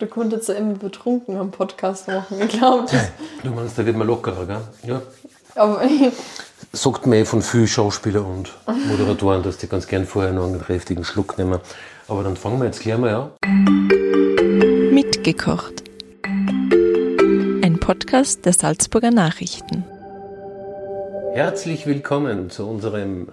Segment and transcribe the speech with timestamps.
[0.00, 2.88] Du konntest ja immer betrunken am Podcast machen, ich glaube.
[3.44, 4.60] Du meinst, da wird man lockerer, gell?
[4.82, 5.00] Ja.
[5.54, 5.82] Aber
[6.72, 8.52] Sagt mir eh von vielen Schauspieler und
[8.88, 11.60] Moderatoren, dass die ganz gern vorher noch einen kräftigen Schluck nehmen.
[12.08, 14.90] Aber dann fangen wir jetzt gleich mal an.
[14.92, 15.84] Mitgekocht.
[16.24, 19.84] Ein Podcast der Salzburger Nachrichten.
[21.34, 23.28] Herzlich willkommen zu unserem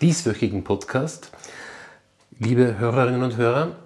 [0.00, 1.30] dieswöchigen Podcast.
[2.40, 3.76] Liebe Hörerinnen und Hörer,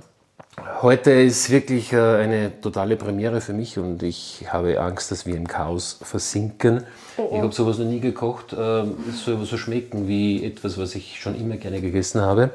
[0.82, 5.36] heute ist wirklich äh, eine totale Premiere für mich und ich habe Angst, dass wir
[5.36, 6.84] im Chaos versinken.
[7.30, 8.52] Ich habe sowas noch nie gekocht.
[8.52, 12.50] Es soll aber so schmecken wie etwas, was ich schon immer gerne gegessen habe.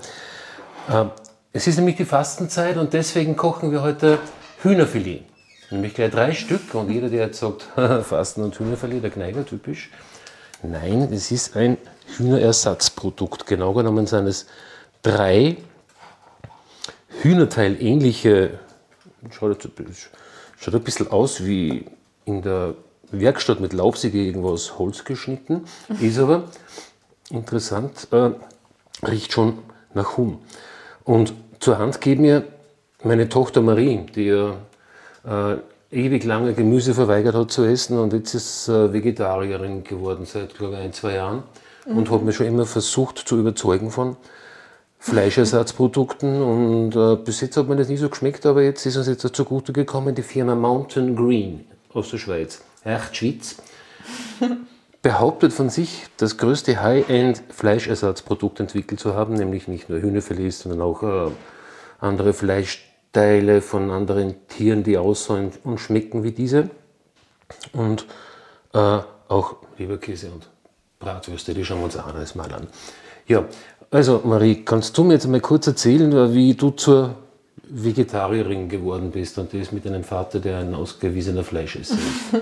[0.92, 1.12] Ähm,
[1.54, 4.20] Es ist nämlich die Fastenzeit und deswegen kochen wir heute
[4.62, 5.24] Hühnerfilet.
[5.72, 7.64] Nämlich gleich drei Stück und jeder, der jetzt sagt,
[8.04, 9.90] Fasten und Hühnerfilet, der Kneiger typisch.
[10.62, 11.78] Nein, es ist ein
[12.18, 13.46] Hühnerersatzprodukt.
[13.48, 14.46] Genau genommen sind es
[15.02, 15.58] drei
[17.28, 18.60] Hühnerteil ähnliche,
[19.32, 19.70] schaut,
[20.58, 21.86] schaut ein bisschen aus wie
[22.24, 22.76] in der
[23.12, 25.66] Werkstatt mit Laubsäge irgendwas Holz geschnitten,
[26.00, 26.46] ist aber
[27.30, 28.32] interessant, äh,
[29.06, 29.60] riecht schon
[29.94, 30.38] nach Huhn.
[31.04, 32.44] Und zur Hand geht mir
[33.04, 35.58] meine Tochter Marie, die äh,
[35.92, 40.76] ewig lange Gemüse verweigert hat zu essen und jetzt ist äh, Vegetarierin geworden seit, glaube
[40.76, 41.44] ich, ein, zwei Jahren
[41.86, 44.16] und hat mich schon immer versucht zu überzeugen von
[45.00, 49.08] Fleischersatzprodukten und äh, bis jetzt hat mir das nie so geschmeckt, aber jetzt ist uns
[49.08, 52.62] jetzt zugute gekommen die Firma Mountain Green aus der Schweiz.
[52.84, 53.58] Echt Schweiz.
[55.02, 61.04] Behauptet von sich, das größte High-End-Fleischersatzprodukt entwickelt zu haben, nämlich nicht nur Hühnerfilet, sondern auch
[61.04, 61.32] äh,
[62.00, 66.70] andere Fleischteile von anderen Tieren, die aussehen und schmecken wie diese.
[67.72, 68.06] Und
[68.74, 70.50] äh, auch Leberkäse und
[71.00, 72.68] Bratwürste, die schauen wir uns auch mal an.
[73.28, 73.46] Ja,
[73.92, 77.16] also Marie, kannst du mir jetzt mal kurz erzählen, wie du zur
[77.70, 82.42] Vegetarierin geworden bist und das mit deinem Vater, der ein ausgewiesener Fleischesser ist?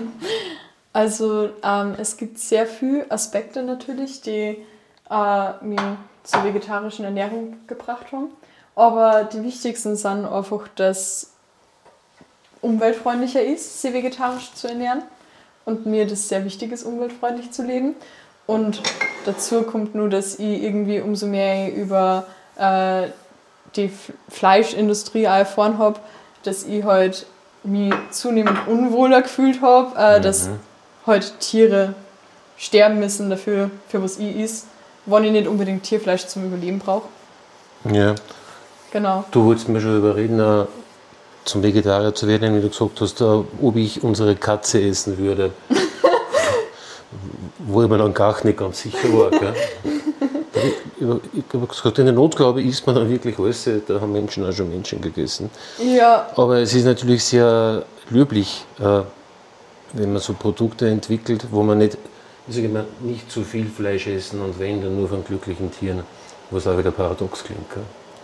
[0.92, 4.58] also ähm, es gibt sehr viele Aspekte natürlich, die
[5.10, 8.28] äh, mir zur vegetarischen Ernährung gebracht haben.
[8.74, 11.32] Aber die wichtigsten sind einfach, dass
[12.60, 15.02] umweltfreundlicher ist, sie vegetarisch zu ernähren.
[15.64, 17.96] Und mir das sehr wichtig ist, umweltfreundlich zu leben.
[18.46, 18.82] Und
[19.24, 22.26] dazu kommt nur, dass ich irgendwie umso mehr über
[22.56, 23.08] äh,
[23.74, 23.90] die
[24.28, 25.98] Fleischindustrie erfahren habe,
[26.44, 27.26] dass ich halt
[27.64, 30.48] mich zunehmend unwohler gefühlt habe, äh, dass
[31.06, 31.94] halt Tiere
[32.56, 34.66] sterben müssen dafür, für was ich is,
[35.04, 37.08] wenn ich nicht unbedingt Tierfleisch zum Überleben brauche.
[37.90, 38.14] Ja.
[38.92, 39.24] Genau.
[39.30, 40.64] Du wolltest mir schon überreden, äh,
[41.44, 45.52] zum Vegetarier zu werden, wie du gesagt hast, äh, ob ich unsere Katze essen würde.
[47.58, 49.30] Wo ich mir dann gar nicht ganz sicher war.
[49.30, 49.54] Gell?
[51.34, 53.68] Ich habe gesagt, in der Not, glaube ich, isst man dann wirklich alles.
[53.86, 55.50] Da haben Menschen auch schon Menschen gegessen.
[55.78, 59.00] Ja, Aber es ist natürlich sehr löblich, äh,
[59.92, 61.98] wenn man so Produkte entwickelt, wo man nicht,
[62.48, 66.02] ich immer, nicht zu viel Fleisch essen und wenn, dann nur von glücklichen Tieren,
[66.50, 67.66] was auch wieder paradox klingt.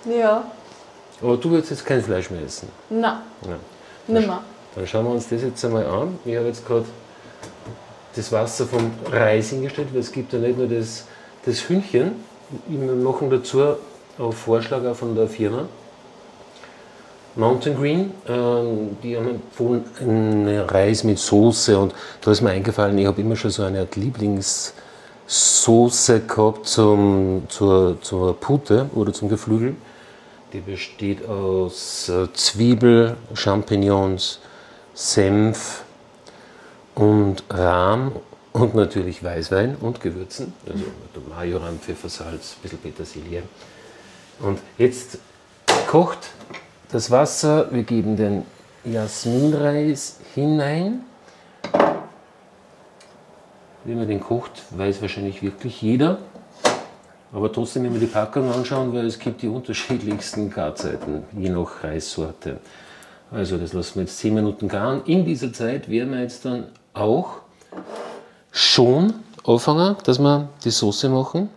[0.04, 0.18] Gell?
[0.18, 0.44] ja,
[1.20, 2.68] Aber du willst jetzt kein Fleisch mehr essen.
[2.90, 3.56] na, Ja.
[4.08, 4.42] nimmer.
[4.74, 6.18] Dann schauen wir uns das jetzt einmal an.
[6.24, 6.86] Ich habe jetzt gerade
[8.14, 11.06] das Wasser vom Reis hingestellt, weil es gibt ja nicht nur das,
[11.44, 12.12] das Hühnchen.
[12.68, 13.62] Wir machen dazu
[14.18, 15.66] auf Vorschlag auch von der Firma
[17.34, 18.10] Mountain Green.
[18.28, 23.22] Ähm, die haben empfohlen einen Reis mit Soße und da ist mir eingefallen, ich habe
[23.22, 24.74] immer schon so eine Art Lieblingssoße
[26.20, 29.74] gehabt zum, zur, zur Pute oder zum Geflügel.
[30.52, 34.40] Die besteht aus äh, Zwiebel, Champignons,
[34.92, 35.84] Senf
[36.94, 38.12] und Rahm
[38.52, 40.52] und natürlich Weißwein und Gewürzen.
[40.66, 40.84] Also
[41.28, 43.42] Majoran, Pfeffersalz, ein bisschen Petersilie.
[44.40, 45.18] Und jetzt
[45.86, 46.30] kocht
[46.90, 47.68] das Wasser.
[47.70, 48.42] Wir geben den
[48.84, 51.04] Jasminreis hinein.
[53.84, 56.18] Wie man den kocht, weiß wahrscheinlich wirklich jeder.
[57.32, 62.58] Aber trotzdem immer die Packung anschauen, weil es gibt die unterschiedlichsten Garzeiten, je nach Reissorte.
[63.30, 65.02] Also das lassen wir jetzt 10 Minuten garen.
[65.06, 67.40] In dieser Zeit werden wir jetzt dann auch
[68.50, 69.14] schon
[69.46, 71.48] anfangen, dass wir die Soße machen.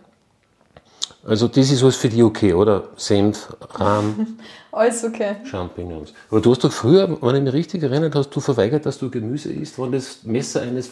[1.26, 2.84] Also das ist was für die okay, oder?
[2.96, 4.38] Senf, Rahm,
[4.72, 5.36] Alles okay.
[5.44, 6.12] Champignons.
[6.30, 9.10] Aber du hast doch früher, wenn ich mich richtig erinnert, hast du verweigert, dass du
[9.10, 10.90] Gemüse isst, wenn das Messer eines...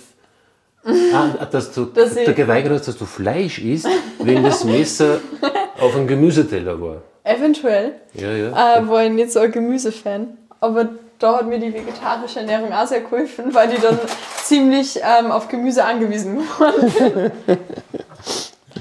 [0.85, 3.87] ah, dass du Dass da geweigert hast, dass du Fleisch isst,
[4.21, 5.21] wenn das Messer
[5.81, 7.03] auf einem Gemüseteller war.
[7.23, 8.79] Eventuell Ja, ja.
[8.79, 10.37] äh, war ich nicht so ein Gemüsefan.
[10.65, 10.89] Aber
[11.19, 13.99] da hat mir die vegetarische Ernährung auch sehr geholfen, weil ich dann
[14.43, 16.73] ziemlich ähm, auf Gemüse angewiesen war.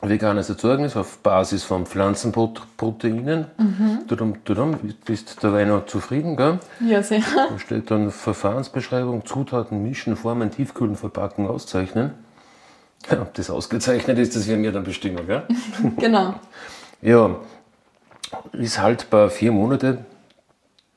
[0.02, 3.46] veganes Erzeugnis auf Basis von Pflanzenproteinen.
[4.06, 6.58] Tudum, tudum, bist dabei noch zufrieden, gell?
[6.80, 7.20] Ja, sehr.
[7.20, 12.12] Da steht dann Verfahrensbeschreibung, Zutaten mischen, formen, tiefkühlen, verpacken, auszeichnen.
[13.10, 15.42] Ja, ob das ausgezeichnet ist, das werden wir dann bestimmen, gell?
[15.98, 16.34] genau.
[17.00, 17.36] Ja,
[18.52, 20.04] ist haltbar vier Monate,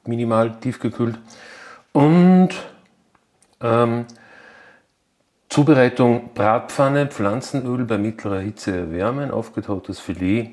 [0.05, 1.17] minimal tiefgekühlt.
[1.93, 2.49] Und
[3.61, 4.05] ähm,
[5.51, 10.51] Zubereitung Bratpfanne, Pflanzenöl bei mittlerer Hitze erwärmen, aufgetautes Filet,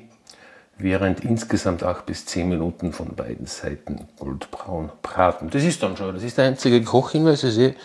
[0.77, 5.49] während insgesamt acht bis zehn Minuten von beiden Seiten goldbraun braten.
[5.51, 7.45] Das ist dann schon, das ist der einzige Kochhinweis.
[7.45, 7.75] Ich sehe,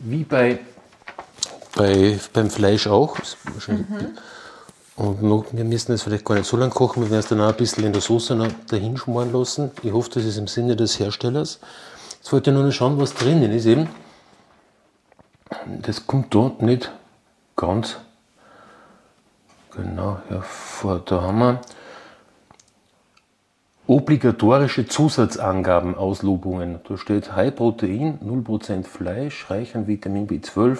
[0.00, 0.58] wie bei,
[1.76, 3.20] bei, beim Fleisch auch.
[3.20, 3.86] Ist wahrscheinlich-
[4.96, 7.40] und noch, wir müssen es vielleicht gar nicht so lange kochen, wir werden es dann
[7.40, 9.70] auch ein bisschen in der Soße noch dahin schmoren lassen.
[9.84, 11.60] Ich hoffe, das ist im Sinne des Herstellers.
[12.18, 13.88] Jetzt wollte ich nur noch schauen, was drinnen ist eben.
[15.80, 16.90] Das kommt dort nicht
[17.56, 17.98] ganz
[19.70, 21.00] genau hervor.
[21.04, 21.60] Da haben wir
[23.86, 26.80] obligatorische Zusatzangaben, Auslobungen.
[26.88, 30.78] Da steht High Protein, 0% Fleisch, reich an Vitamin B12,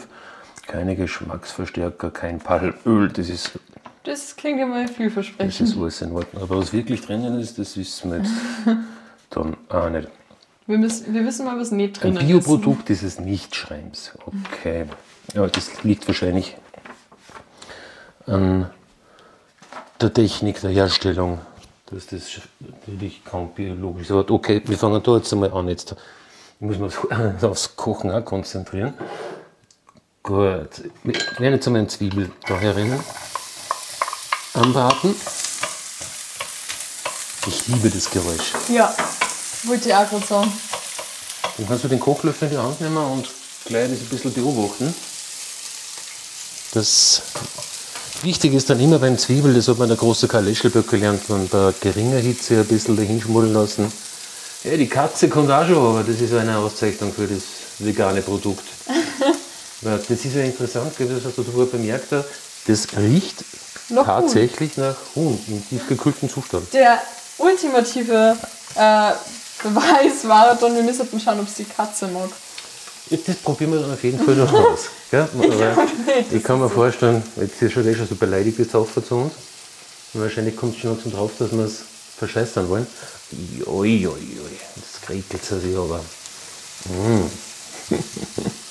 [0.67, 3.09] keine Geschmacksverstärker, kein Palmöl.
[3.09, 3.59] Das ist
[4.05, 5.69] Das klingt ja mal das vielversprechend.
[5.69, 6.43] ist alles in Ordnung.
[6.43, 8.33] Aber was wirklich drinnen ist, das wissen wir jetzt
[9.31, 10.09] dann auch nicht.
[10.73, 12.47] Wir, müssen, wir wissen mal, was nicht Ein drin ist.
[12.47, 14.13] Bioprodukt ist es nicht Schreims.
[14.25, 14.87] Okay.
[15.35, 16.57] Ja, das liegt wahrscheinlich
[18.25, 18.71] an
[20.01, 21.41] der Technik der Herstellung,
[21.85, 24.31] dass das natürlich kaum biologisch ist.
[24.31, 25.69] Okay, wir fangen da jetzt einmal an.
[25.69, 25.95] Jetzt
[26.59, 26.91] muss man
[27.43, 28.95] aufs Kochen auch konzentrieren.
[30.23, 30.71] Gut.
[31.05, 32.99] Wir werden jetzt einmal eine Zwiebel da herinnen
[34.55, 35.15] anbraten.
[37.47, 38.53] Ich liebe das Geräusch.
[38.71, 38.95] Ja,
[39.65, 40.53] wollte ich auch gerade sagen.
[41.57, 43.29] Dann kannst du den Kochlöffel in die Hand nehmen und
[43.67, 44.95] gleich das ein bisschen beobachten.
[46.73, 47.23] Das
[48.23, 51.49] Wichtige ist dann immer beim Zwiebel, das hat man in der großen Karl-Leschel-Böck gelernt, man
[51.49, 53.93] bei geringer Hitze ein bisschen dahin schmuddeln lassen.
[54.65, 57.43] Ja, die Katze kommt auch schon, aber das ist eine Auszeichnung für das
[57.79, 58.65] vegane Produkt.
[59.83, 62.13] das ist ja interessant, das hast du vorher bemerkt,
[62.67, 63.45] das riecht
[63.89, 64.07] Nach Huhn.
[64.07, 66.73] tatsächlich nach Huhn im tiefgekühlten Zustand.
[66.73, 67.03] Der
[67.39, 68.37] ultimative
[68.77, 69.13] äh,
[69.63, 72.31] Beweis war dann, wir müssen schauen, ob es die Katze mag.
[73.11, 74.87] Das probieren wir dann auf jeden Fall noch aus.
[75.11, 75.29] Gell?
[75.35, 79.01] Aber ich kann mir vorstellen, jetzt ist schon, eh schon so beleidigt jetzt auch zu
[79.15, 79.33] uns.
[80.15, 81.81] Und wahrscheinlich kommt es schon noch zum drauf, dass wir es
[82.19, 82.87] verschleißern wollen.
[83.67, 86.01] Ui, ui, ui, das kriegelt sich aber.
[86.89, 87.31] Mm.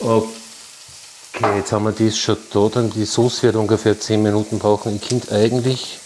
[0.00, 2.68] Okay, jetzt haben wir das schon da.
[2.68, 4.96] Dann die Sauce wird ungefähr 10 Minuten brauchen.
[4.96, 6.00] Ich könnte eigentlich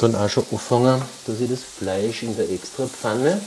[0.00, 3.40] dann auch schon anfangen, dass ich das Fleisch in der Extrapfanne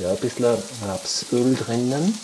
[0.00, 0.56] ja, ein bisschen
[0.86, 2.18] Rapsöl drinnen.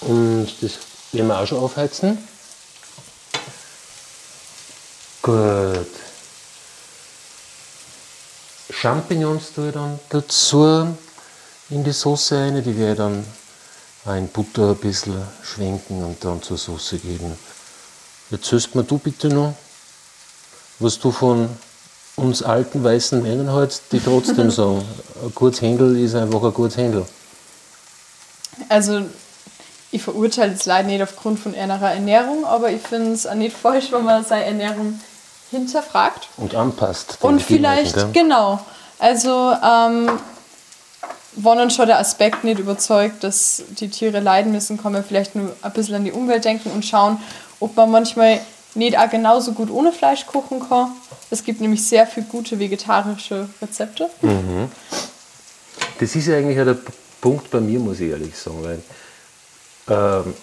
[0.00, 0.72] Und das
[1.12, 2.18] werden wir auch schon aufheizen.
[5.22, 5.86] Gut.
[8.70, 10.94] Champignons tue ich dann dazu
[11.70, 12.62] in die Soße rein.
[12.62, 13.26] Die werde ich dann
[14.14, 17.36] in Butter ein bisschen schwenken und dann zur Soße geben.
[18.30, 19.54] Jetzt hörst mir du bitte noch
[20.78, 21.48] was du von
[22.16, 24.82] uns alten weißen Männern halt, die trotzdem sagen,
[25.22, 27.06] ein gutes Händel ist einfach ein gutes Händel.
[28.68, 29.02] Also,
[29.90, 33.56] ich verurteile das Leid nicht aufgrund von einer Ernährung, aber ich finde es auch nicht
[33.56, 34.98] falsch, wenn man seine Ernährung
[35.50, 36.28] hinterfragt.
[36.38, 37.18] Und anpasst.
[37.20, 38.08] Und vielleicht, gell?
[38.12, 38.60] genau.
[38.98, 40.10] Also, ähm,
[41.36, 45.34] wenn uns schon der Aspekt nicht überzeugt, dass die Tiere leiden müssen, kann man vielleicht
[45.34, 47.18] nur ein bisschen an die Umwelt denken und schauen,
[47.60, 48.40] ob man manchmal
[48.74, 50.92] nicht auch genauso gut ohne Fleisch kochen kann.
[51.30, 54.08] Es gibt nämlich sehr viele gute vegetarische Rezepte.
[55.98, 56.78] Das ist ja eigentlich auch der
[57.20, 58.62] Punkt bei mir, muss ich ehrlich sagen.
[58.62, 58.78] Weil,
[59.88, 60.34] ähm,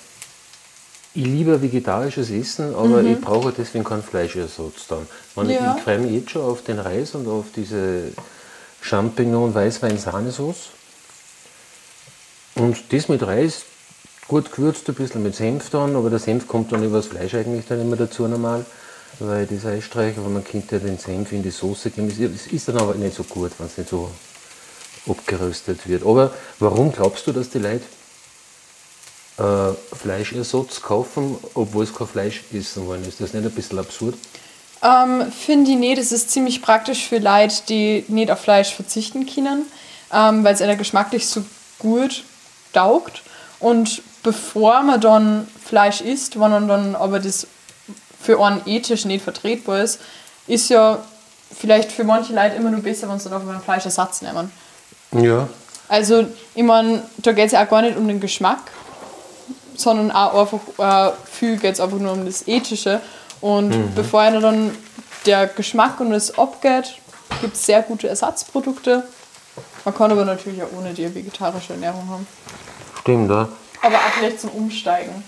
[1.15, 5.07] ich liebe vegetarisches Essen, aber ich brauche deswegen keinen Fleischersatz dann.
[5.35, 5.75] Man, Ja.
[5.77, 8.11] Ich freue mich jetzt schon auf den Reis und auf diese
[8.81, 10.69] Champignon Weißwein Sahnesauce.
[12.55, 13.63] Und das mit Reis,
[14.27, 17.33] gut gewürzt, ein bisschen mit Senf dann, aber der Senf kommt dann über das Fleisch
[17.33, 18.65] eigentlich dann immer dazu normal,
[19.19, 22.09] weil das Eisstreich, aber man könnte ja den Senf in die Soße geben.
[22.09, 24.09] Es ist dann aber nicht so gut, wenn es nicht so
[25.09, 26.05] abgeröstet wird.
[26.05, 27.83] Aber warum glaubst du, dass die Leute
[29.37, 33.07] äh, Fleischersatz kaufen, obwohl es kein Fleisch essen wollen?
[33.07, 34.15] Ist das nicht ein bisschen absurd?
[34.81, 35.97] Ähm, Finde ich nicht.
[35.97, 39.65] Es ist ziemlich praktisch für Leute, die nicht auf Fleisch verzichten können,
[40.13, 41.43] ähm, weil es einer geschmacklich so
[41.79, 42.23] gut
[42.73, 43.21] taugt.
[43.59, 47.47] Und bevor man dann Fleisch isst, wenn man dann aber das
[48.21, 49.99] für einen ethisch nicht vertretbar ist,
[50.47, 50.99] ist ja
[51.57, 54.51] vielleicht für manche Leute immer nur besser, wenn sie dann auf einen Fleischersatz nehmen.
[55.11, 55.47] Ja.
[55.87, 56.25] Also,
[56.55, 58.71] ich meine, da geht es ja auch gar nicht um den Geschmack,
[59.75, 63.01] sondern auch einfach, äh, viel geht es einfach nur um das Ethische.
[63.41, 64.71] Und bevor einer dann
[65.25, 66.95] der Geschmack und das abgeht,
[67.41, 69.03] gibt es sehr gute Ersatzprodukte.
[69.83, 72.27] Man kann aber natürlich auch ohne die vegetarische Ernährung haben.
[73.03, 73.49] Stimmt, ja.
[73.81, 75.25] Aber auch vielleicht zum Umsteigen.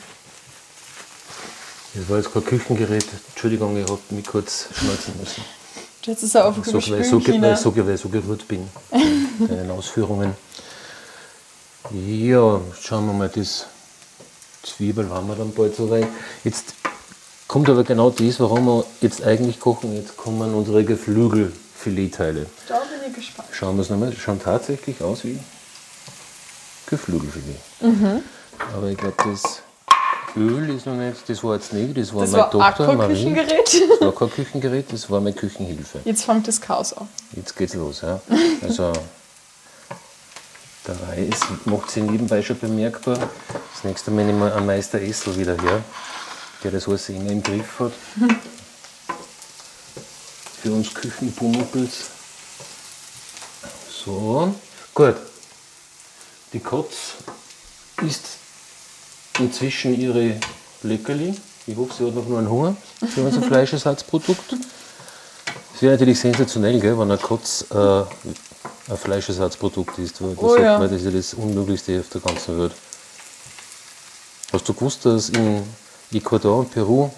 [1.93, 3.05] Das war jetzt kein Küchengerät.
[3.31, 5.43] Entschuldigung, ich habe mich kurz schmelzen müssen.
[6.03, 8.47] Jetzt ist er auf So, weil, ich so, weil, ich so, weil ich so gerührt
[8.47, 10.37] bin in deinen Ausführungen.
[11.91, 13.65] Ja, schauen wir mal, das
[14.63, 16.07] Zwiebel waren wir dann bald so weit.
[16.45, 16.75] Jetzt
[17.49, 19.93] kommt aber genau das, warum wir jetzt eigentlich kochen.
[19.95, 22.45] Jetzt kommen unsere Geflügelfiletteile.
[22.69, 23.49] Da bin ich gespannt.
[23.51, 25.37] Schauen wir es nochmal, die schauen tatsächlich aus wie
[26.87, 27.59] Geflügelfilet.
[27.81, 28.23] Mhm.
[28.73, 29.61] Aber ich glaube, das
[30.35, 33.13] Öl ist noch nicht, das war jetzt nicht, das war Das meine war Tochter Marie.
[33.13, 33.81] Aquaküchengerät.
[33.89, 35.99] Das war kein Küchengerät, das war meine Küchenhilfe.
[36.03, 37.07] Jetzt fängt das Chaos an.
[37.35, 38.01] Jetzt geht's los.
[38.01, 38.19] Ja.
[38.61, 38.91] Also
[40.87, 43.17] der Reis macht sich nebenbei schon bemerkbar.
[43.17, 45.83] Das nächste Mal nehmen wir einen Meister Essel wieder her,
[46.63, 47.91] der das alles immer im Griff hat.
[50.61, 52.05] Für uns Küchenpumuckels.
[54.03, 54.53] So,
[54.93, 55.15] gut.
[56.53, 57.15] Die Kotz
[58.05, 58.23] isst
[59.39, 60.35] inzwischen ihre
[60.83, 61.35] Leckerli.
[61.67, 62.75] Ich hoffe, sie hat noch nur einen Hunger
[63.13, 64.53] für unser Fleischersatzprodukt.
[65.75, 70.21] Es wäre natürlich sensationell, gell, wenn ein Kotz äh, ein Fleischersatzprodukt ist.
[70.21, 70.79] weil Da Oh sagt ja.
[70.79, 72.71] man, das ist ja das Unmöglichste auf der ganzen Welt.
[74.53, 75.63] Hast du gewusst, dass in
[76.13, 77.09] Ecuador und Peru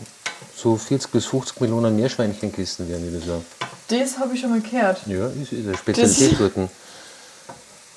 [0.56, 3.41] so 40 bis 50 Millionen Meerschweinchen gegessen werden jedes Jahr?
[3.89, 5.01] Das habe ich schon mal gehört.
[5.06, 6.70] Ja, ist, ist eine Spezialität dort.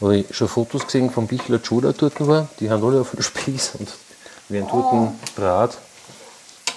[0.00, 2.48] Habe ich schon Fotos gesehen von Bichler der dort war.
[2.58, 3.88] Die haben alle auf dem Spieß und
[4.48, 5.76] werden dort Brat,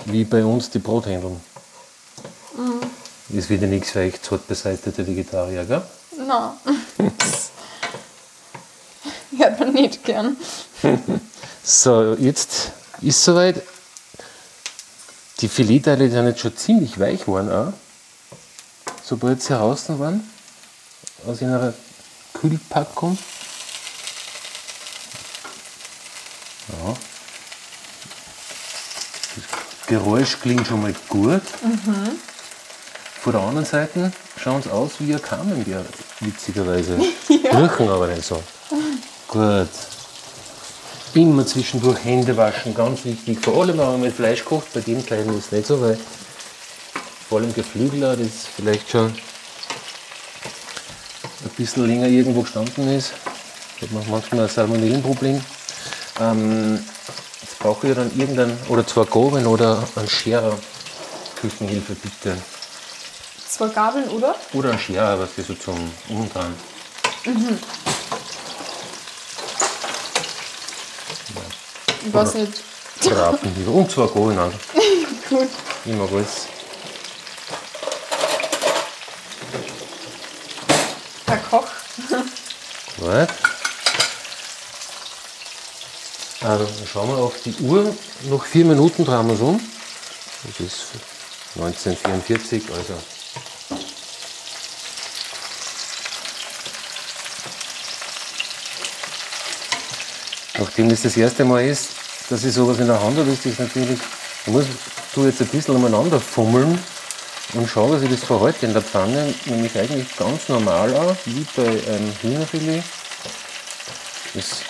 [0.05, 1.39] wie bei uns die Brothändeln.
[3.29, 5.81] Ist wieder nichts für euch zart beseitete Vegetarier, gell?
[6.27, 6.55] Na.
[9.37, 10.37] Hört man nicht gern.
[11.65, 13.63] So, jetzt ist soweit.
[15.39, 17.71] Die Filetteile sind jetzt schon ziemlich weich geworden auch.
[19.01, 20.29] Sobald sie heraus waren
[21.25, 21.73] aus einer
[22.43, 23.17] Kühlpackung.
[26.67, 26.93] Ja.
[29.35, 31.41] Das Geräusch klingt schon mal gut.
[33.21, 35.87] Von der anderen Seite schauen sie aus wie ein Camembert,
[36.19, 36.97] witzigerweise.
[37.29, 38.43] Riechen aber nicht so.
[39.29, 39.69] Gut.
[41.13, 43.39] Immer zwischendurch Hände waschen, ganz wichtig.
[43.39, 45.97] Vor allem, wenn man mit Fleisch kocht, bei den Kleinen ist es nicht so, weil
[47.29, 49.13] vor allem Geflügler, das vielleicht schon
[51.43, 53.13] ein bisschen länger irgendwo gestanden ist,
[53.81, 55.43] hat man manchmal ein Salmonellenproblem.
[56.19, 56.85] Ähm,
[57.41, 60.57] jetzt brauche ich dann irgendein, oder zwei Gabeln oder einen Scherer.
[61.43, 62.37] Küchenhilfe bitte.
[63.49, 64.35] Zwei Gabeln, oder?
[64.53, 66.55] Oder ein Scherer, was wir so zum Umdrehen.
[72.05, 72.53] Ich weiß nicht.
[73.01, 73.67] Braten.
[73.67, 74.53] Und zwei Gabeln an.
[75.29, 75.49] Gut.
[75.85, 76.47] Immer alles.
[83.03, 83.27] Gut.
[86.39, 87.93] Also, schauen wir auf die Uhr.
[88.29, 89.59] Noch vier Minuten drehen wir es um.
[90.43, 90.85] Das ist
[91.55, 92.93] 1944, also.
[100.59, 101.89] Nachdem das das erste Mal ist,
[102.29, 103.99] dass ich sowas in der Hand habe, ist das natürlich,
[104.45, 104.63] ich muss
[105.13, 106.79] tu jetzt ein bisschen umeinander fummeln
[107.53, 111.45] und schauen, dass ich das verhalte in der Pfanne, nämlich eigentlich ganz normal auch, wie
[111.55, 112.83] bei einem Hühnerfilet.
[114.33, 114.61] Es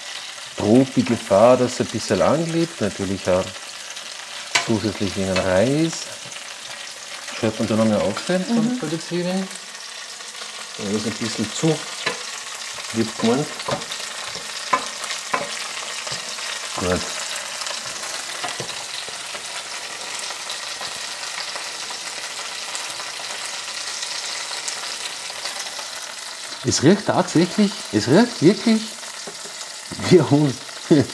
[0.57, 3.45] droht die Gefahr, dass es ein bisschen anklebt, natürlich auch
[4.65, 5.93] zusätzlich wegen Reis.
[7.39, 8.79] Schaut man da nochmal aufstellen mhm.
[8.79, 9.47] bei den Zwiebeln.
[10.77, 11.79] Das ist ein bisschen zu
[12.93, 13.45] lieb gemacht.
[16.79, 17.22] Gut.
[26.65, 28.81] Es riecht tatsächlich, es riecht wirklich
[30.09, 30.55] wie ein Hund.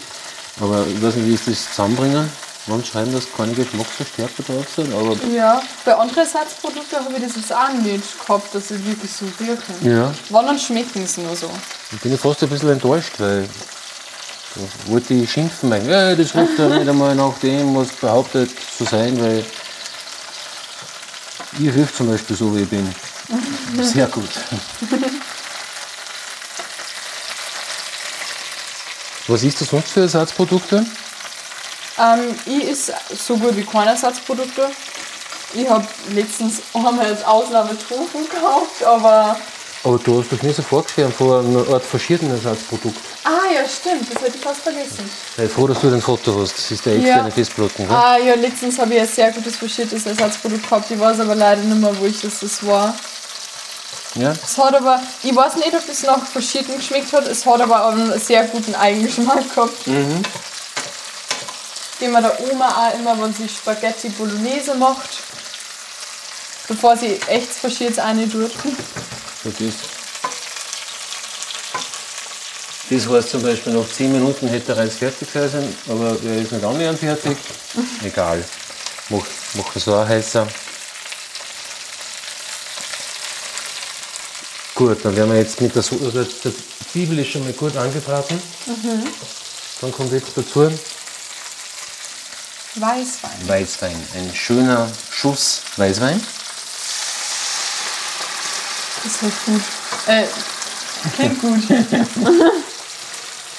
[0.61, 2.29] aber ich weiß nicht, wie ich das zusammenbringen.
[2.67, 5.15] Man schreiben, dass keine Geschmacksverstärker drauf sind, aber.
[5.33, 9.25] Ja, bei anderen Ersatzprodukten habe ich das jetzt auch nicht gehabt, dass sie wirklich so
[9.39, 9.91] riechen.
[9.91, 10.13] Ja.
[10.29, 11.47] Wann dann schmecken sie nur so?
[11.47, 13.49] Da bin ich fast ein bisschen enttäuscht, weil
[14.55, 18.51] da wollte ich schimpfen, mein, ja, das riecht ja nicht einmal nach dem, was behauptet
[18.77, 19.43] zu sein, weil
[21.53, 22.87] ich rieche zum Beispiel so, wie ich bin.
[23.81, 24.29] Sehr gut.
[29.29, 30.83] Was isst du sonst für Ersatzprodukte?
[31.99, 34.69] Ähm, ich esse so gut wie keine Ersatzprodukte.
[35.53, 39.37] Ich habe letztens einmal als Ausnahme Tofu gekauft, aber.
[39.83, 42.97] Aber du hast doch mir so vorgeschwärmt vor einer Art faschierten Ersatzprodukt.
[43.23, 45.07] Ah, ja, stimmt, das hätte ich fast vergessen.
[45.31, 46.57] Ich bin froh, dass du ein Foto hast.
[46.57, 47.35] Das ist der externe ja.
[47.35, 47.83] Festplatten.
[47.83, 47.95] Ne?
[47.95, 50.89] Ah, ja, letztens habe ich ein sehr gutes faschiertes Ersatzprodukt gehabt.
[50.89, 52.95] Ich weiß aber leider nicht mehr, wo ich das, das war.
[54.15, 54.31] Ja.
[54.31, 57.89] Es hat aber, ich weiß nicht, ob es nach verschieden geschmeckt hat, es hat aber
[57.89, 59.87] einen sehr guten Eigengeschmack gehabt.
[59.87, 60.23] Mhm.
[62.01, 65.09] Den man der Oma auch immer, wenn sie Spaghetti Bolognese macht,
[66.67, 68.51] bevor sie echt verschiert eine tut.
[69.43, 69.73] So das.
[72.89, 76.51] Das heißt zum Beispiel, nach 10 Minuten hätte der Reis fertig sein aber er ist
[76.51, 77.37] nicht annähernd fertig.
[78.03, 78.43] Egal.
[79.09, 80.47] Mach, mach so ein heißer.
[84.79, 86.53] Gut, dann werden wir jetzt mit der, so also der
[86.89, 88.41] Zwiebel ist schon mal gut angebraten.
[88.65, 89.03] Mhm.
[89.81, 90.71] Dann kommt jetzt dazu
[92.75, 93.31] Weißwein.
[93.45, 96.25] Weißwein, ein schöner Schuss Weißwein.
[99.03, 99.61] Das riecht gut.
[100.07, 100.23] Äh,
[101.13, 101.59] klingt gut.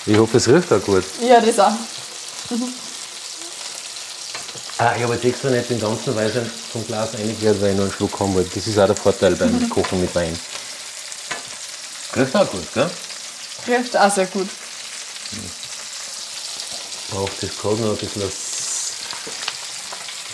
[0.07, 1.05] ich hoffe, es riecht auch gut.
[1.21, 1.73] Ja, das auch.
[4.79, 7.85] Ah, ich habe jetzt extra nicht den ganzen Weißwein vom Glas reingekehrt, weil ich noch
[7.85, 8.49] einen Schluck haben wollte.
[8.55, 9.69] Das ist auch der Vorteil beim mhm.
[9.69, 10.35] Kochen mit Wein.
[12.17, 12.91] Riecht auch gut, gell?
[13.67, 14.49] Riecht auch sehr gut.
[17.11, 18.31] Braucht das gerade noch ein bisschen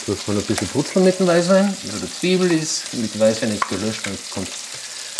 [0.06, 1.76] dass man ein bisschen putzeln mit dem Weißwein.
[1.84, 4.50] Also der Zwiebel ist mit dem Weißwein nicht gelöscht, dann kommt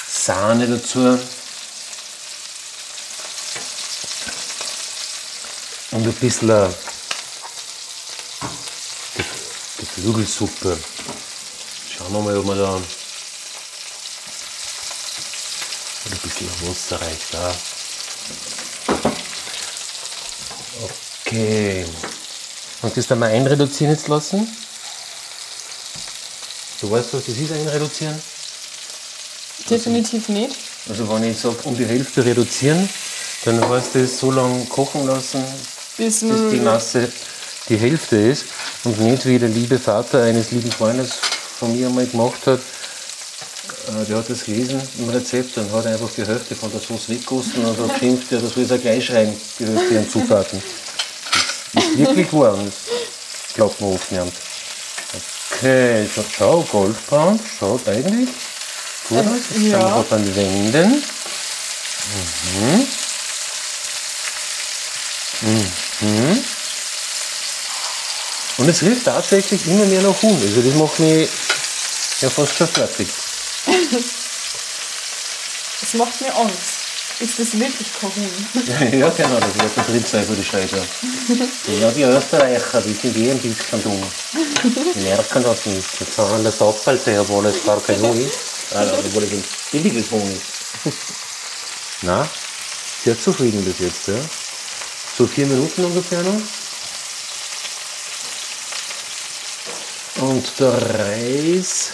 [0.09, 1.19] Sahne dazu.
[5.91, 6.69] Und ein bisschen äh,
[9.79, 10.79] Geflügelsuppe.
[11.97, 12.81] Schauen wir mal, ob wir da
[16.63, 17.55] Wasser reicht da.
[21.25, 21.85] Okay.
[22.83, 24.47] Und das dann mal einreduzieren jetzt lassen.
[26.81, 28.21] Du weißt, was das ist, einreduzieren?
[29.71, 30.57] Definitiv nicht.
[30.89, 32.89] Also wenn ich sage, um die Hälfte reduzieren,
[33.45, 35.43] dann heißt das so lange kochen lassen,
[35.97, 37.11] bis, bis die Masse
[37.69, 38.45] die Hälfte ist
[38.85, 41.15] und nicht wie der liebe Vater eines lieben Freundes
[41.59, 42.61] von mir einmal gemacht hat,
[44.05, 47.65] der hat das gelesen im Rezept und hat einfach die Hälfte von der Sauce weggegossen
[47.65, 50.63] und hat geschimpft, ja, das soll er gleich schreiben, die Hälfte Zutaten.
[51.73, 54.33] Das ist wirklich wahr und das glaubt man oft nicht.
[55.53, 58.29] Okay, so, schau, Goldbraun, schaut eigentlich
[59.09, 59.41] gut aus.
[59.55, 59.79] Das ja.
[59.79, 61.03] kann man dann wenden.
[62.13, 62.89] Mhm.
[66.01, 66.45] Mhm.
[68.59, 70.41] Und es riecht tatsächlich immer mehr nach Huhn.
[70.43, 71.29] Also das macht mich
[72.21, 73.09] ja fast schon fertig.
[75.81, 76.87] Das macht mir Angst.
[77.19, 78.31] Ist das wirklich kein Huhn?
[79.01, 80.77] ja, genau, das wird der Tritt sein für die Scheiße.
[81.81, 84.03] ja, die Österreicher, die sind eh ein bisschen dumm.
[84.63, 85.89] Die merken das nicht.
[86.01, 88.39] Jetzt haben wir das Abfallseher, obwohl es gar kein Huhn ist.
[88.71, 90.93] Obwohl es ein billiges Huhn ist.
[92.03, 92.29] Na,
[93.03, 94.21] sehr zufrieden bis jetzt, ja.
[95.17, 96.41] So vier Minuten ungefähr noch.
[100.19, 101.93] Und der Reis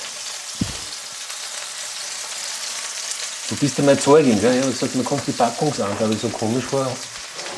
[3.52, 4.54] Du bist meine Zeugin, gell?
[4.54, 6.90] Ich habe gesagt, mir kommt die Packungsangabe so komisch vor.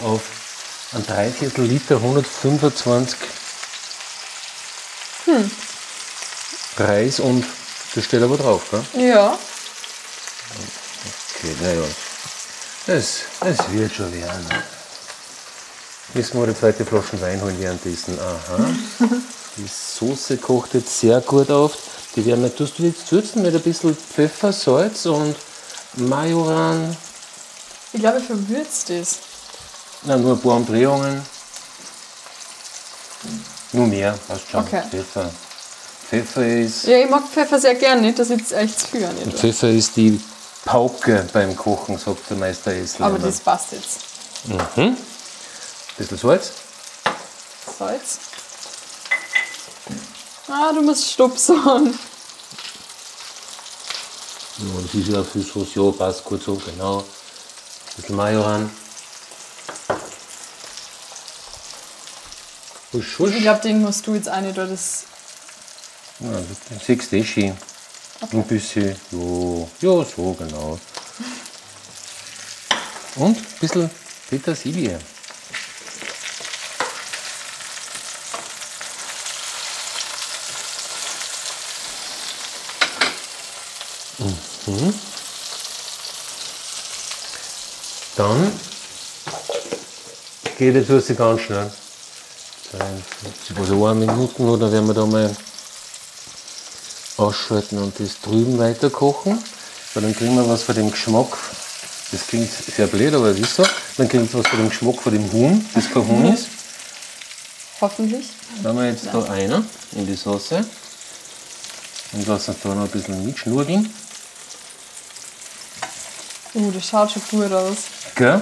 [0.02, 0.22] Auf
[0.92, 3.16] ein Dreiviertel Liter 125.
[5.26, 5.50] Hm.
[6.78, 7.44] Reis und
[7.94, 9.06] das steht aber drauf, gell?
[9.06, 9.38] Ja.
[11.36, 11.84] Okay, naja.
[12.88, 14.46] Es, es wird schon werden.
[16.12, 18.18] Müssen wir die zweite Flasche Wein holen währenddessen.
[18.18, 18.66] Aha.
[19.56, 21.76] Die Soße kocht jetzt sehr gut auf.
[22.16, 25.36] Die werden wir, tust du jetzt würzen mit ein bisschen Pfeffer, Salz und
[25.96, 26.96] Majoran.
[27.92, 29.18] Ich glaube, ich verwürzt das.
[30.02, 31.24] Na, nur ein paar Umdrehungen.
[33.72, 34.60] Nur mehr, passt schon.
[34.60, 34.82] Okay.
[34.90, 35.30] Pfeffer.
[36.08, 39.08] Pfeffer ist, Ja, ich mag Pfeffer sehr gern, nicht, dass ich jetzt echt zu viel
[39.12, 39.38] nicht.
[39.38, 40.20] Pfeffer ist die
[40.64, 43.06] Pauke beim Kochen, sagt der Meister Essler.
[43.06, 44.00] Aber das passt jetzt.
[45.96, 46.52] bisschen Salz.
[47.78, 48.18] Salz.
[50.48, 51.98] Ah, du musst stupsen.
[54.58, 56.98] Ja, das ist ja für Sauce, ja, passt gut so, genau.
[56.98, 57.04] Ein
[57.96, 58.70] bisschen Majoran.
[62.92, 63.34] Husch, husch.
[63.34, 65.04] Ich glaube, den musst du jetzt auch nicht, das.
[66.20, 67.56] Ja, das siehst du eh schön.
[68.30, 70.78] Ein bisschen, ja, ja, so genau.
[73.16, 73.90] Und ein bisschen
[74.30, 75.00] Petersilie.
[84.66, 84.94] Mhm.
[88.16, 88.52] Dann
[90.58, 91.70] geht jetzt was ganz schnell.
[92.70, 95.34] 52, also eine Minuten oder werden wir da mal
[97.16, 99.42] ausschalten und das drüben weiter kochen.
[99.94, 101.36] Weil dann kriegen wir was von dem Geschmack.
[102.10, 103.64] Das klingt sehr blöd, aber es ist so.
[103.96, 106.46] Dann kriegen wir was von dem Geschmack von dem Huhn, das kein Huhn ist.
[107.80, 108.26] Hoffentlich.
[108.62, 110.64] Da haben wir jetzt da einer in die Soße.
[112.12, 113.92] Und lassen da noch ein bisschen mitschnurgeln.
[116.54, 117.76] Uh, das schaut schon gut aus.
[118.14, 118.40] Gell?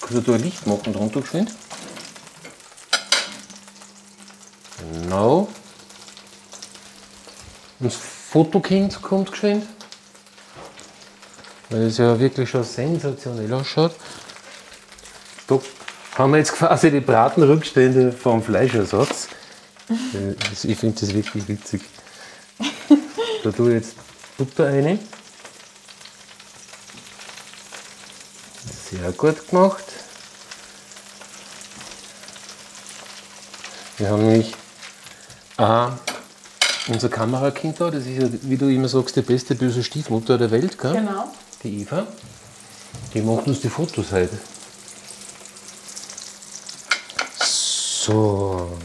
[0.00, 1.52] Kannst du da ein Licht machen drunter geschwind?
[4.92, 5.48] Genau.
[7.80, 9.66] Und das Fotokind kommt geschwind.
[11.70, 13.94] Weil es ja wirklich schon sensationell ausschaut.
[15.46, 15.58] Da
[16.16, 19.28] haben wir jetzt quasi die Bratenrückstände vom Fleischersatz.
[19.90, 20.34] Äh,
[20.66, 21.82] Ich finde das wirklich witzig.
[23.42, 23.96] Da tue ich jetzt
[24.38, 24.98] Butter rein.
[28.96, 29.84] Sehr gut gemacht.
[33.98, 34.54] Wir haben nämlich
[35.56, 35.92] auch
[36.86, 40.50] unser Kamerakind da, das ist ja, wie du immer sagst, die beste böse Stiefmutter der
[40.50, 40.92] Welt, gell?
[40.92, 41.32] Genau.
[41.62, 42.06] Die Eva.
[43.12, 44.38] Die macht uns die Fotos heute.
[47.40, 48.78] So.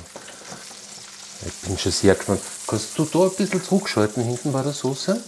[1.46, 2.42] Ich bin schon sehr gespannt.
[2.68, 5.22] Kannst du da ein bisschen zurückschalten hinten bei der Soße?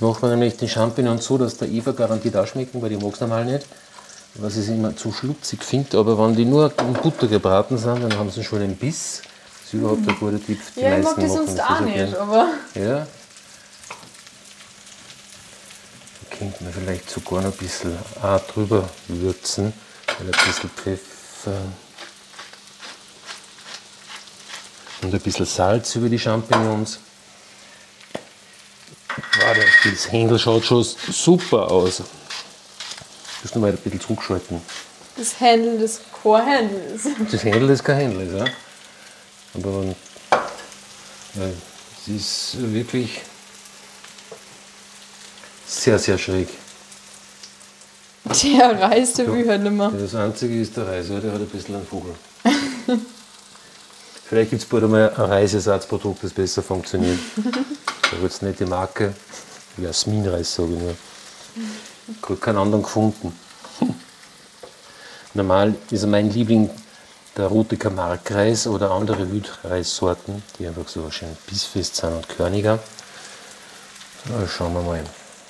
[0.00, 2.96] Jetzt machen wir nämlich den Champignons so, dass der Eva garantiert auch schmecken, weil die
[2.96, 3.66] mag es normal nicht.
[4.36, 8.16] Was ich immer zu schlutzig finde, aber wenn die nur in Butter gebraten sind, dann
[8.16, 9.20] haben sie schon einen Biss.
[9.20, 10.58] Das ist überhaupt ein guter Tipp.
[10.74, 13.06] Die Ja, ich mag machen sonst das auch so nicht, aber Ja.
[16.30, 19.74] Da könnte man vielleicht sogar noch ein bisschen auch drüber würzen.
[20.18, 21.58] Weil ein bisschen Pfeffer
[25.02, 27.00] und ein bisschen Salz über die Champignons.
[29.40, 32.00] Warte, das Händel schaut schon super aus.
[32.00, 34.60] Ich muss noch mal ein bisschen zurückschalten.
[35.16, 37.08] das Händel des Chorhändels.
[37.30, 38.44] Das Händel ist kein Händel, ist, ja.
[39.54, 39.84] Aber
[41.34, 41.46] ja,
[42.00, 43.20] es ist wirklich
[45.66, 46.48] sehr, sehr schräg.
[48.24, 49.90] Der Reis, der will halt nicht mehr.
[49.90, 52.14] Das Einzige ist der Reis, ja, der hat ein bisschen einen Vogel.
[54.26, 57.18] Vielleicht gibt es bald einmal ein Reisersatzprodukt, das besser funktioniert.
[58.10, 59.14] Da wird es nicht die Marke.
[59.76, 60.96] Jasminreis, sage ich nur.
[62.08, 63.38] Ich habe keinen anderen gefunden.
[65.34, 66.70] Normal ist mein Liebling
[67.36, 72.80] der rote Camargue-Reis oder andere Wildreissorten, die einfach so schön bissfest sind und körniger.
[74.26, 75.04] So, schauen wir mal.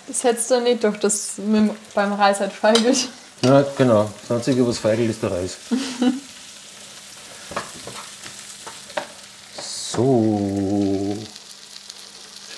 [0.07, 3.09] Das hättest du nicht doch, das mit, beim Reis halt feigelt.
[3.43, 4.11] Ja, genau.
[4.29, 5.57] Das Einzige, was feigelt, ist der Reis.
[9.93, 10.40] so.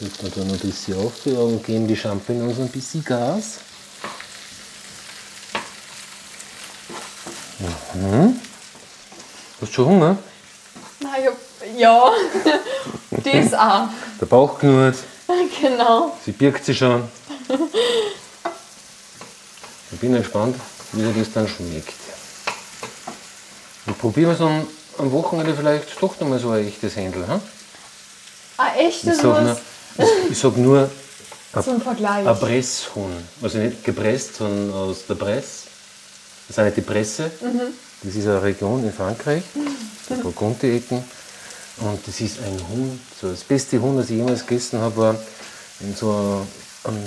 [0.02, 3.58] Schütten wir da noch ein bisschen auf und geben die Champignons ein bisschen Gas.
[7.94, 8.40] Mhm.
[9.60, 10.18] Hast du schon Hunger?
[10.98, 12.10] Na, ich hab, ja,
[13.10, 13.88] das auch.
[14.20, 14.96] Der Bauch knurrt,
[15.60, 16.16] Genau.
[16.24, 17.08] sie birgt sich schon.
[19.92, 20.56] Ich bin gespannt,
[20.90, 21.94] wie dir das dann schmeckt.
[23.86, 24.66] Und probieren wir es am,
[25.12, 27.24] Wochenende vielleicht doch noch mal so ein echtes Händel.
[27.28, 27.40] Hm?
[28.56, 29.04] Ah, echt?
[30.30, 30.90] Ich sage nur,
[31.60, 32.26] zum Vergleich.
[32.26, 33.12] ein Presshuhn.
[33.42, 35.66] Also nicht gepresst, sondern aus der Presse.
[36.48, 37.30] Das ist nicht die Presse.
[38.02, 41.04] Das ist eine Region in Frankreich, die Burgundi-Ecken.
[41.78, 45.16] Und das ist ein Huhn, so das beste Huhn, das ich jemals gegessen habe, war
[45.80, 46.46] in so
[46.84, 46.98] einem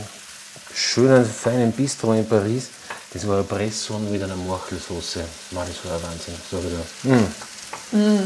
[0.73, 2.69] schönen, feinen Bistro in Paris.
[3.13, 5.19] Das war ein Presshuhn mit einer Morchelsauce.
[5.51, 6.35] Mann, das war ein Wahnsinn.
[6.49, 6.79] So wieder.
[7.03, 8.25] Mm.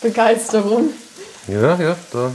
[0.00, 0.90] Begeisterung.
[1.48, 2.32] Ja, ja, da.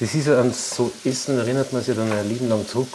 [0.00, 2.92] Das ist ja an so Essen erinnert man sich dann ein Leben lang zurück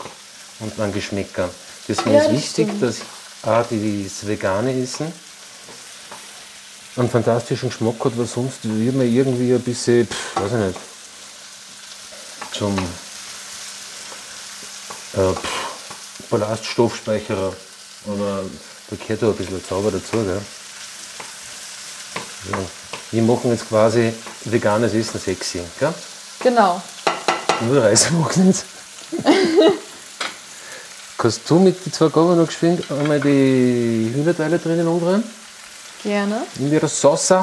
[0.60, 1.50] und an Geschmäcker.
[1.88, 2.84] Deswegen Ja, ist das wichtig, stimmt.
[2.84, 2.96] dass
[3.44, 5.12] A, die das vegane Essen
[6.96, 10.80] einen fantastischen Geschmack hat, weil sonst wird man irgendwie ein bisschen, pff, weiß ich nicht,
[12.54, 12.78] zum
[15.18, 17.54] äh, pff, Ballaststoffspeicherer.
[18.06, 18.44] Aber
[18.90, 20.12] da gehört ja ein bisschen Zauber dazu.
[20.24, 20.42] Gell?
[22.52, 22.58] Ja.
[23.14, 24.12] Wir machen jetzt quasi
[24.46, 25.62] veganes Essen sexy.
[25.80, 25.94] Gell?
[26.40, 26.82] Genau.
[27.62, 28.66] Nur Reis machen jetzt.
[31.20, 35.24] Kannst du mit den zwei Gabeln noch geschwind einmal die Hühnerteile drinnen umdrehen?
[36.02, 36.42] Gerne.
[36.58, 37.34] In ihrer Sauce.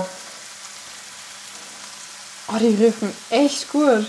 [2.48, 4.06] Oh, die riechen echt gut.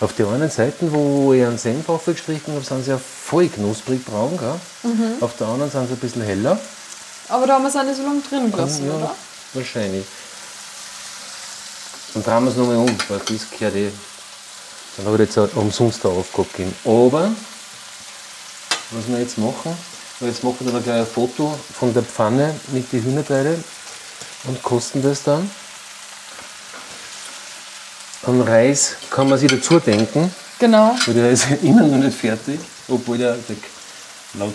[0.00, 4.02] Auf der einen Seite, wo ich einen Senf aufgestrichen habe, sind sie ja voll knusprig
[4.06, 4.38] braun.
[4.38, 4.58] Gell?
[5.20, 6.58] Auf der anderen sind sie ein bisschen heller.
[7.30, 9.14] Aber da haben wir es auch nicht so lange drin gelassen, ja, oder?
[9.54, 10.04] wahrscheinlich.
[12.14, 13.90] Dann drehen wir es nochmal um, weil das gehört eh.
[14.96, 16.74] Dann habe ich jetzt auch umsonst eine Aufgabe gegeben.
[16.84, 17.30] Aber,
[18.90, 19.76] was wir jetzt machen,
[20.20, 23.62] jetzt machen wir aber gleich ein Foto von der Pfanne mit den Hühnerteile
[24.44, 25.48] und kosten das dann.
[28.26, 30.94] An Reis kann man sich dazu denken, Genau.
[31.06, 33.56] weil der ist immer noch nicht fertig, obwohl der, der
[34.34, 34.54] laut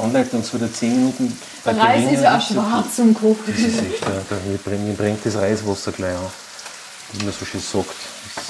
[0.00, 3.54] Anleitung soll der 10 Minuten bei Reis geringer ist ja auch schwarz zum das Kochen.
[3.54, 4.36] ist echt, ja, da,
[4.76, 6.26] mir, brennt das Reiswasser gleich an,
[7.12, 7.94] wie man so schön sagt.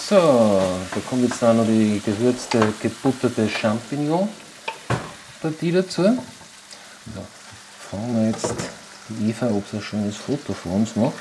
[0.08, 6.02] So, da kommt jetzt dann noch die gewürzte, gebutterte Champignon-Partie dazu.
[6.02, 6.18] So,
[7.90, 8.54] fragen wir jetzt
[9.08, 11.14] die Eva, ob sie ein schönes Foto von uns macht.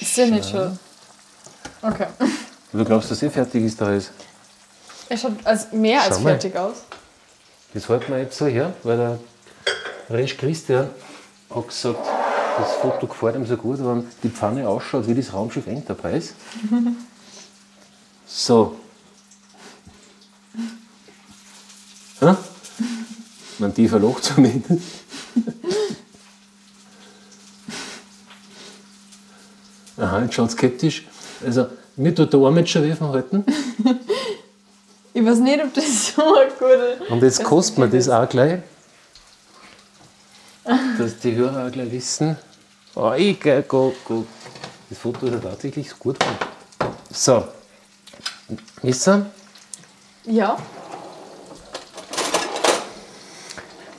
[0.00, 0.78] Ist der nicht schon?
[1.82, 2.06] Okay.
[2.72, 4.10] Du glaubst, dass eh fertig ist, der Reis?
[5.08, 6.30] Er schaut als mehr als Schau mal.
[6.30, 6.76] fertig aus.
[7.74, 9.18] Das halten wir jetzt so her, weil der
[10.10, 10.88] Resch Christian
[11.54, 11.98] hat gesagt,
[12.58, 16.34] das Foto gefällt ihm so gut, wenn die Pfanne ausschaut wie das Raumschiff Enterprise.
[18.34, 18.76] So.
[22.18, 22.38] Ja?
[23.58, 24.70] Man tiefer Loch zumindest.
[29.98, 31.06] Aha, jetzt schaut skeptisch.
[31.44, 33.44] Also, mir tut der Arm jetzt schon weh vom Halten.
[35.14, 37.12] Ich weiß nicht, ob das so eine gute.
[37.12, 38.60] Und jetzt kostet man ist das auch gleich,
[40.98, 42.38] dass die Hörer auch gleich wissen,
[42.94, 44.24] oh, ich gehe, go, go.
[44.88, 46.16] Das Foto ist ja tatsächlich gut.
[47.10, 47.44] So,
[48.82, 49.26] ihr,
[50.24, 50.56] Ja.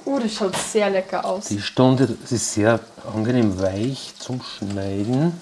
[0.05, 1.45] Oh, das schaut sehr lecker aus.
[1.45, 2.79] die Stunde das ist sehr
[3.13, 5.39] angenehm weich zum Schneiden.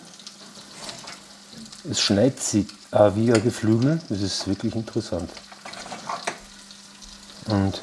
[1.90, 5.30] Es schneidet sich auch wie ein Geflügel, das ist wirklich interessant.
[7.48, 7.82] Und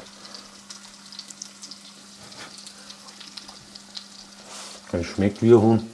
[4.93, 5.89] es schmeckt wie ein Huhn.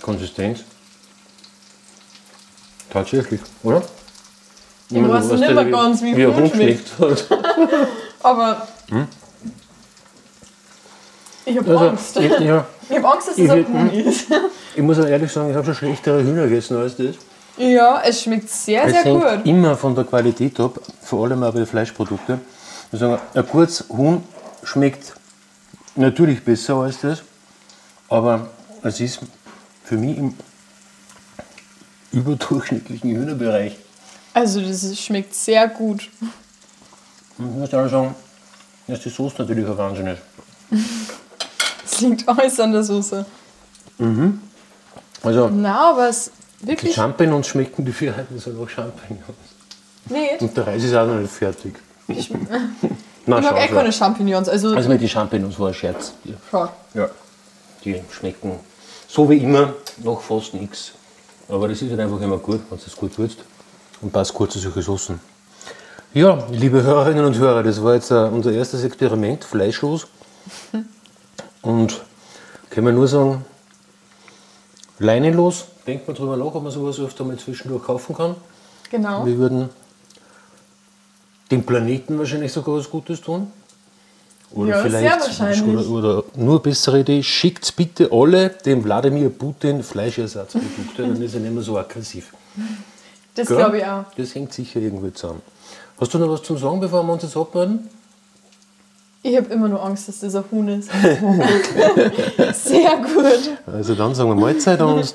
[0.00, 0.60] Konsistenz.
[2.88, 3.82] Tatsächlich, oder?
[4.88, 6.92] Ich Ich weiß nicht mehr ganz, wie ein Huhn Huhn schmeckt.
[8.22, 8.68] Aber.
[11.48, 11.70] Ich habe?
[11.70, 12.16] Also, Angst.
[12.16, 14.26] ich, ja, Ich habe Angst, dass es ein Huhn ist.
[14.74, 17.16] ich muss ehrlich sagen, ich habe schon schlechtere Hühner gegessen als das.
[17.56, 19.46] Ja, es schmeckt sehr, Es sehr hängt gut.
[19.46, 22.40] immer von der Qualität ab, vor allem auch bei den Fleischprodukten.
[22.92, 24.22] Ich sagen, ein gutes Huhn
[24.62, 25.12] schmeckt
[25.96, 27.22] natürlich besser als das,
[28.08, 28.48] aber
[28.82, 29.20] es ist
[29.84, 30.34] für mich im
[32.12, 33.76] überdurchschnittlichen Hühnerbereich.
[34.34, 36.08] Also, das schmeckt sehr gut.
[36.20, 38.14] Ich muss auch sagen,
[38.86, 40.22] dass die Soße natürlich ein Wahnsinn ist.
[41.98, 43.26] Es liegt alles an der Soße.
[45.22, 46.30] Also, Na, aber es
[46.60, 46.94] die wirklich.
[46.94, 49.24] Champignons schmecken die Vierheiten so nach Champignons.
[50.08, 50.40] Nicht.
[50.40, 51.74] Und der Reis ist auch noch nicht fertig.
[52.06, 52.36] Ich, ich
[53.26, 54.48] Na, mag echt keine Champignons.
[54.48, 56.12] Also, Also mit den Champignons war ein Scherz.
[56.24, 56.34] Ja.
[56.50, 56.68] schau.
[56.94, 57.08] Ja.
[57.84, 58.60] Die schmecken
[59.08, 59.72] so wie immer
[60.04, 60.92] noch fast nichts.
[61.48, 63.38] Aber das ist halt einfach immer gut, wenn du das gut würzt.
[64.00, 65.20] Und passt gut zu solchen Soßen.
[66.14, 70.06] Ja, liebe Hörerinnen und Hörer, das war jetzt äh, unser erstes Experiment, fleischlos.
[71.62, 72.02] Und
[72.70, 73.44] können wir nur sagen,
[74.98, 75.66] leinenlos.
[75.86, 78.36] Denkt mal drüber nach, ob man sowas öfter mal zwischendurch kaufen kann.
[78.90, 79.24] Genau.
[79.24, 79.70] Wir würden
[81.50, 83.50] dem Planeten wahrscheinlich sogar was Gutes tun.
[84.50, 85.62] Oder Ja, sehr vielleicht, wahrscheinlich.
[85.62, 91.40] Oder, oder nur bessere Idee, schickt bitte alle dem Wladimir Putin Fleischersatzprodukte, dann ist er
[91.40, 92.32] nicht mehr so aggressiv.
[93.34, 94.04] Das glaube ich auch.
[94.16, 95.42] Das hängt sicher irgendwie zusammen.
[96.00, 97.88] Hast du noch was zum Sagen, bevor wir uns jetzt abmelden?
[99.22, 100.90] Ich habe immer nur Angst, dass das ein Huhn ist.
[102.52, 103.50] Sehr gut.
[103.66, 105.14] Also dann sagen wir Mahlzeit und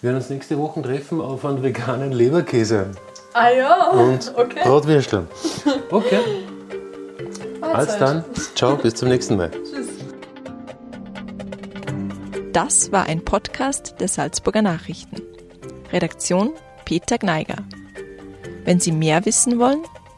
[0.00, 2.92] wir werden uns nächste Woche treffen auf einen veganen Leberkäse
[3.32, 4.60] Ah ja, und okay.
[4.64, 5.28] Bratwürsteln.
[5.90, 6.18] Okay,
[7.60, 9.50] also dann, ciao, bis zum nächsten Mal.
[9.50, 9.88] Tschüss.
[12.52, 15.22] Das war ein Podcast der Salzburger Nachrichten.
[15.92, 16.52] Redaktion
[16.84, 17.56] Peter Gneiger.
[18.64, 19.84] Wenn Sie mehr wissen wollen,